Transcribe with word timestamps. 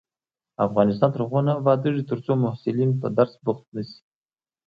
افغانستان 0.67 1.09
تر 1.13 1.21
هغو 1.25 1.39
نه 1.47 1.51
ابادیږي، 1.61 2.03
ترڅو 2.11 2.31
محصلین 2.43 2.91
په 3.01 3.07
درس 3.17 3.33
بوخت 3.45 3.65
نشي. 3.75 3.99